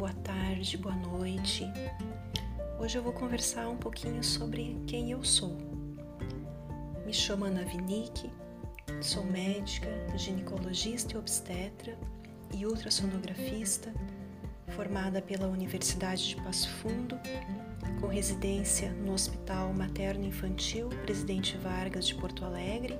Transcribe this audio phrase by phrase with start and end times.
[0.00, 1.62] boa tarde, boa noite.
[2.78, 5.58] Hoje eu vou conversar um pouquinho sobre quem eu sou.
[7.04, 8.30] Me chamo Ana Vinick,
[9.02, 11.98] sou médica, ginecologista e obstetra
[12.56, 13.92] e ultrassonografista,
[14.68, 17.20] formada pela Universidade de Passo Fundo,
[18.00, 22.98] com residência no Hospital Materno Infantil Presidente Vargas de Porto Alegre,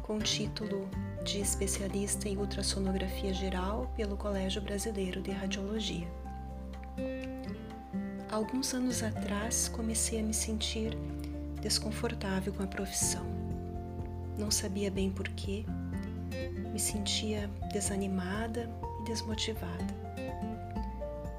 [0.00, 0.88] com título
[1.24, 6.06] de especialista em ultrassonografia geral pelo Colégio Brasileiro de Radiologia.
[8.30, 10.94] Alguns anos atrás comecei a me sentir
[11.62, 13.24] desconfortável com a profissão.
[14.38, 15.64] Não sabia bem porquê,
[16.70, 18.68] me sentia desanimada
[19.00, 19.94] e desmotivada.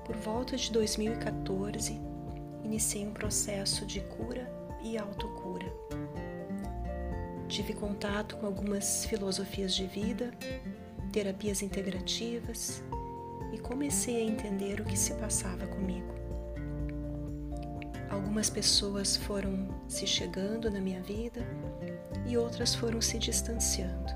[0.03, 2.01] Por volta de 2014,
[2.63, 5.84] iniciei um processo de cura e autocura
[7.55, 10.33] Tive contato com algumas filosofias de vida,
[11.13, 12.83] terapias integrativas
[13.53, 16.13] e comecei a entender o que se passava comigo.
[18.09, 21.47] Algumas pessoas foram se chegando na minha vida
[22.27, 24.11] e outras foram se distanciando.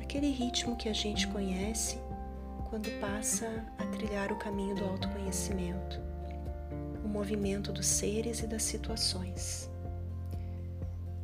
[0.00, 1.98] Aquele ritmo que a gente conhece
[2.70, 6.00] quando passa a trilhar o caminho do autoconhecimento,
[7.04, 9.71] o movimento dos seres e das situações.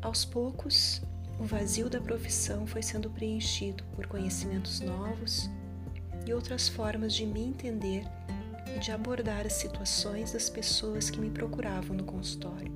[0.08, 1.02] Aos poucos,
[1.38, 5.50] o vazio da profissão foi sendo preenchido por conhecimentos novos
[6.26, 8.06] e outras formas de me entender
[8.74, 12.72] e de abordar as situações das pessoas que me procuravam no consultório.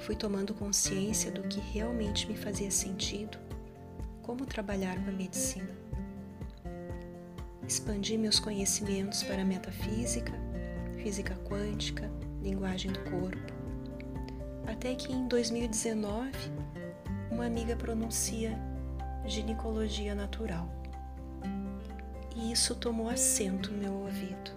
[0.00, 3.38] Fui tomando consciência do que realmente me fazia sentido,
[4.20, 5.70] como trabalhar com a medicina.
[7.68, 10.32] Expandi meus conhecimentos para metafísica,
[11.00, 12.10] física quântica,
[12.42, 13.63] linguagem do corpo,
[14.66, 16.30] até que em 2019,
[17.30, 18.58] uma amiga pronuncia
[19.26, 20.68] ginecologia natural.
[22.36, 24.52] E isso tomou assento no meu ouvido.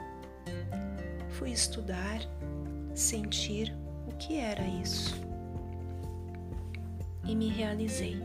[1.31, 2.19] Fui estudar,
[2.95, 3.75] sentir
[4.07, 5.15] o que era isso.
[7.23, 8.21] E me realizei.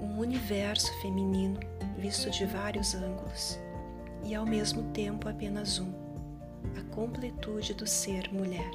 [0.00, 1.58] Um universo feminino
[1.96, 3.58] visto de vários ângulos
[4.24, 5.92] e ao mesmo tempo apenas um
[6.76, 8.70] a completude do ser mulher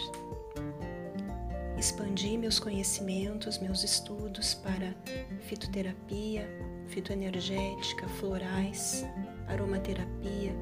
[1.77, 4.95] expandi meus conhecimentos, meus estudos para
[5.41, 6.49] fitoterapia,
[6.87, 9.05] fitoenergética, florais,
[9.47, 10.53] aromaterapia,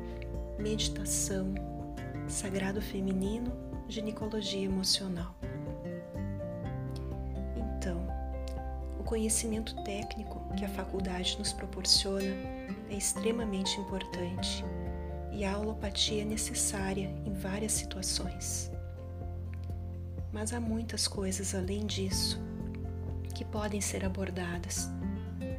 [0.59, 1.55] meditação,
[2.27, 3.51] sagrado feminino,
[3.87, 5.35] ginecologia emocional.
[7.55, 8.05] Então,
[8.99, 12.25] o conhecimento técnico que a faculdade nos proporciona
[12.89, 14.65] é extremamente importante
[15.31, 18.71] e a alopatia é necessária em várias situações.
[20.35, 22.37] Mas há muitas coisas além disso
[23.33, 24.89] que podem ser abordadas,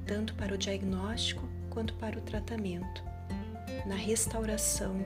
[0.07, 3.03] tanto para o diagnóstico quanto para o tratamento,
[3.87, 5.03] na restauração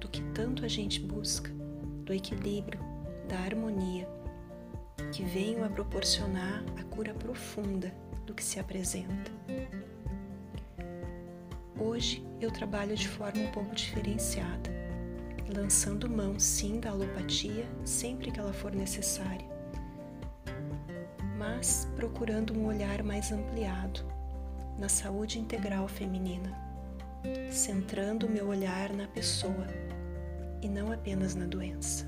[0.00, 1.50] do que tanto a gente busca,
[2.04, 2.78] do equilíbrio,
[3.28, 4.08] da harmonia,
[5.10, 7.92] que venham a proporcionar a cura profunda
[8.24, 9.32] do que se apresenta.
[11.76, 14.83] Hoje eu trabalho de forma um pouco diferenciada
[15.48, 19.46] lançando mão sim da alopatia sempre que ela for necessária,
[21.36, 24.00] mas procurando um olhar mais ampliado
[24.78, 26.52] na saúde integral feminina,
[27.50, 29.66] centrando o meu olhar na pessoa
[30.62, 32.06] e não apenas na doença.